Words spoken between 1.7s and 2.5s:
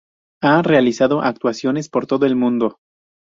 por todo el